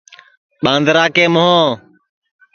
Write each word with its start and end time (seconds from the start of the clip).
ٻاندرا 0.63 1.05
کے 1.15 1.25
مھوں 1.33 1.61